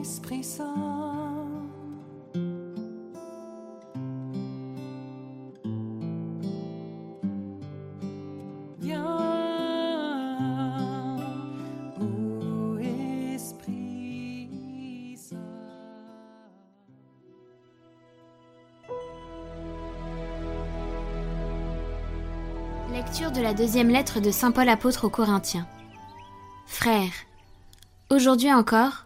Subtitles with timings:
[0.00, 0.74] Esprit Saint.
[22.90, 25.66] Lecture de la deuxième lettre de Saint Paul apôtre aux Corinthiens.
[26.66, 27.12] Frères,
[28.08, 29.04] aujourd'hui encore,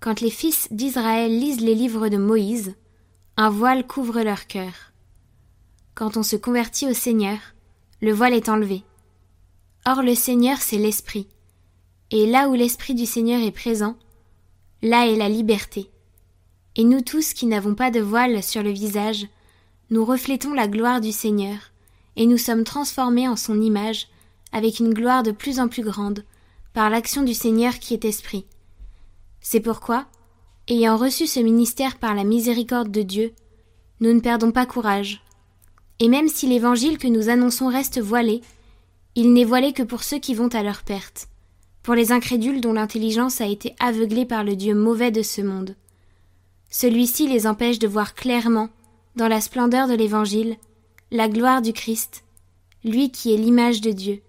[0.00, 2.74] quand les fils d'Israël lisent les livres de Moïse,
[3.36, 4.72] un voile couvre leur cœur.
[5.94, 7.38] Quand on se convertit au Seigneur,
[8.00, 8.82] le voile est enlevé.
[9.84, 11.28] Or le Seigneur c'est l'Esprit,
[12.10, 13.96] et là où l'Esprit du Seigneur est présent,
[14.80, 15.90] là est la liberté.
[16.76, 19.26] Et nous tous qui n'avons pas de voile sur le visage,
[19.90, 21.58] nous reflétons la gloire du Seigneur,
[22.16, 24.08] et nous sommes transformés en son image,
[24.52, 26.24] avec une gloire de plus en plus grande,
[26.72, 28.46] par l'action du Seigneur qui est Esprit.
[29.40, 30.06] C'est pourquoi,
[30.68, 33.32] ayant reçu ce ministère par la miséricorde de Dieu,
[34.00, 35.22] nous ne perdons pas courage.
[35.98, 38.40] Et même si l'évangile que nous annonçons reste voilé,
[39.14, 41.28] il n'est voilé que pour ceux qui vont à leur perte,
[41.82, 45.76] pour les incrédules dont l'intelligence a été aveuglée par le Dieu mauvais de ce monde.
[46.70, 48.68] Celui-ci les empêche de voir clairement,
[49.16, 50.56] dans la splendeur de l'évangile,
[51.10, 52.24] la gloire du Christ,
[52.84, 54.22] lui qui est l'image de Dieu.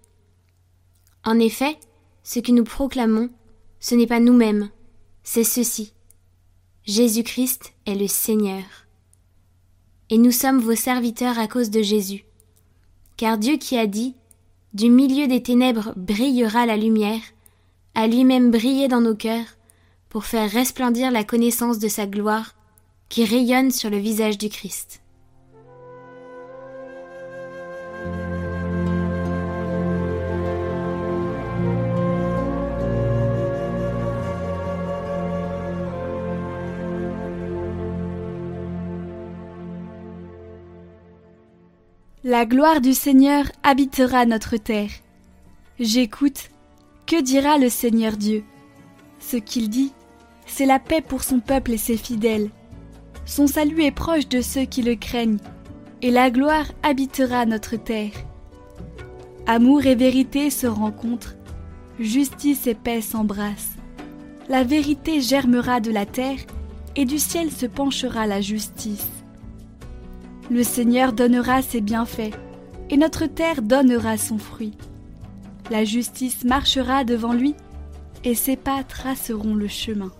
[1.24, 1.78] En effet,
[2.24, 3.30] ce que nous proclamons,
[3.78, 4.70] ce n'est pas nous-mêmes,
[5.24, 5.92] c'est ceci.
[6.84, 8.64] Jésus-Christ est le Seigneur.
[10.10, 12.24] Et nous sommes vos serviteurs à cause de Jésus.
[13.16, 14.14] Car Dieu qui a dit
[14.74, 17.22] Du milieu des ténèbres brillera la lumière,
[17.94, 19.56] a lui-même brillé dans nos cœurs
[20.08, 22.54] pour faire resplendir la connaissance de sa gloire
[23.08, 25.01] qui rayonne sur le visage du Christ.
[42.32, 44.88] La gloire du Seigneur habitera notre terre.
[45.78, 46.48] J'écoute.
[47.04, 48.42] Que dira le Seigneur Dieu?
[49.20, 49.92] Ce qu'il dit,
[50.46, 52.48] c'est la paix pour son peuple et ses fidèles.
[53.26, 55.40] Son salut est proche de ceux qui le craignent,
[56.00, 58.14] et la gloire habitera notre terre.
[59.46, 61.34] Amour et vérité se rencontrent,
[62.00, 63.76] justice et paix s'embrassent.
[64.48, 66.40] La vérité germera de la terre,
[66.96, 69.21] et du ciel se penchera la justice.
[70.50, 72.34] Le Seigneur donnera ses bienfaits,
[72.90, 74.76] et notre terre donnera son fruit.
[75.70, 77.54] La justice marchera devant lui,
[78.24, 80.12] et ses pas traceront le chemin.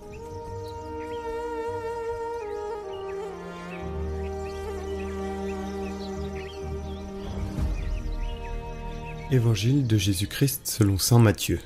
[9.31, 11.59] Évangile de Jésus-Christ selon Saint Matthieu.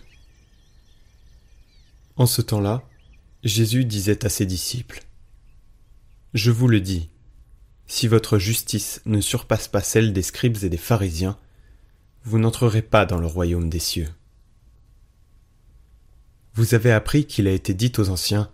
[2.17, 2.83] En ce temps-là,
[3.43, 5.03] Jésus disait à ses disciples
[6.33, 7.11] Je vous le dis,
[7.87, 11.39] si votre justice ne surpasse pas celle des scribes et des pharisiens,
[12.25, 14.09] vous n'entrerez pas dans le royaume des cieux.
[16.55, 18.51] Vous avez appris qu'il a été dit aux anciens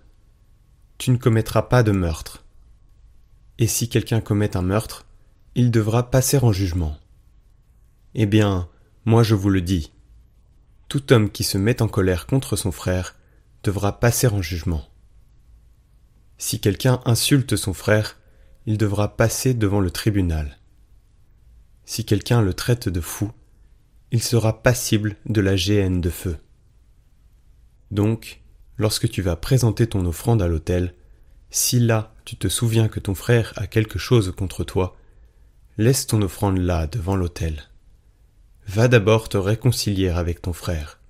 [0.98, 2.44] Tu ne commettras pas de meurtre.
[3.58, 5.06] Et si quelqu'un commet un meurtre,
[5.54, 6.98] il devra passer en jugement.
[8.14, 8.68] Eh bien,
[9.04, 9.92] moi je vous le dis,
[10.88, 13.14] tout homme qui se met en colère contre son frère
[13.62, 14.86] devra passer en jugement.
[16.36, 18.18] Si quelqu'un insulte son frère,
[18.66, 20.58] il devra passer devant le tribunal.
[21.84, 23.32] Si quelqu'un le traite de fou,
[24.12, 26.36] il sera passible de la géhenne de feu.
[27.90, 28.40] Donc,
[28.78, 30.94] lorsque tu vas présenter ton offrande à l'autel,
[31.50, 34.96] si là tu te souviens que ton frère a quelque chose contre toi,
[35.76, 37.64] laisse ton offrande là devant l'autel.
[38.66, 41.00] Va d'abord te réconcilier avec ton frère,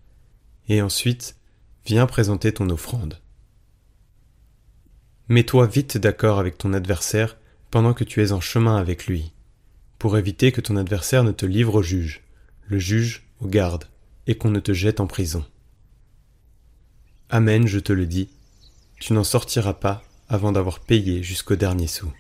[0.69, 1.37] et ensuite
[1.85, 3.21] viens présenter ton offrande.
[5.29, 7.37] Mets-toi vite d'accord avec ton adversaire
[7.73, 9.33] pendant que tu es en chemin avec lui,
[9.99, 12.21] pour éviter que ton adversaire ne te livre au juge,
[12.69, 13.87] le juge au garde,
[14.27, 15.43] et qu'on ne te jette en prison.
[17.31, 18.29] Amen, je te le dis,
[19.01, 22.13] tu n'en sortiras pas avant d'avoir payé jusqu'au dernier sou.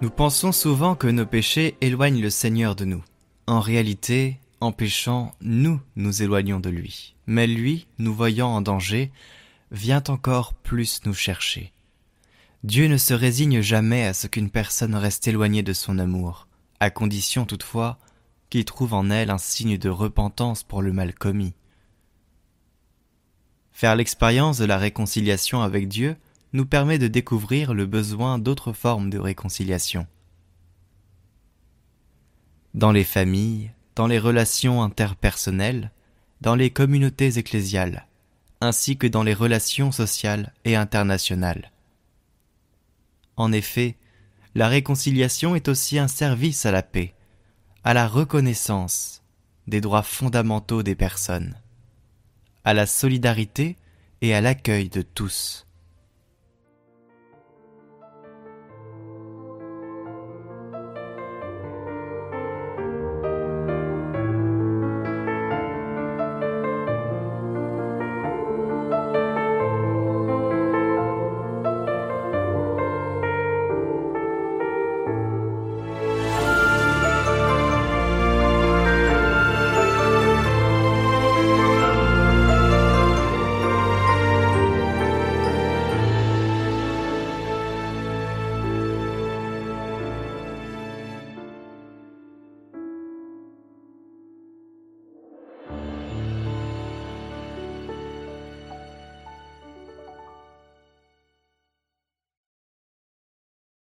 [0.00, 3.02] Nous pensons souvent que nos péchés éloignent le Seigneur de nous.
[3.48, 7.16] En réalité, en péchant, nous nous éloignons de lui.
[7.26, 9.10] Mais lui, nous voyant en danger,
[9.72, 11.72] vient encore plus nous chercher.
[12.62, 16.46] Dieu ne se résigne jamais à ce qu'une personne reste éloignée de son amour,
[16.78, 17.98] à condition toutefois
[18.50, 21.54] qu'il trouve en elle un signe de repentance pour le mal commis.
[23.72, 26.16] Faire l'expérience de la réconciliation avec Dieu
[26.52, 30.06] nous permet de découvrir le besoin d'autres formes de réconciliation.
[32.74, 35.90] Dans les familles, dans les relations interpersonnelles,
[36.40, 38.06] dans les communautés ecclésiales,
[38.60, 41.70] ainsi que dans les relations sociales et internationales.
[43.36, 43.96] En effet,
[44.54, 47.14] la réconciliation est aussi un service à la paix,
[47.84, 49.22] à la reconnaissance
[49.66, 51.54] des droits fondamentaux des personnes,
[52.64, 53.76] à la solidarité
[54.20, 55.67] et à l'accueil de tous.